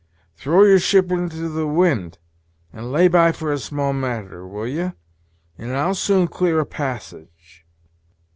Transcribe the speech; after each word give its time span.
Throw 0.35 0.63
your 0.63 0.79
ship 0.79 1.11
into 1.11 1.47
the 1.47 1.67
wind, 1.67 2.17
and 2.73 2.91
lay 2.91 3.07
by 3.07 3.31
for 3.31 3.53
a 3.53 3.59
small 3.59 3.93
matter, 3.93 4.47
will 4.47 4.65
ye? 4.65 4.93
and 5.59 5.77
I'll 5.77 5.93
soon 5.93 6.27
clear 6.27 6.59
a 6.59 6.65
passage." 6.65 7.63